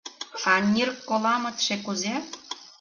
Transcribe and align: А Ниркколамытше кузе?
А 0.51 0.53
Ниркколамытше 0.71 1.75
кузе? 1.85 2.15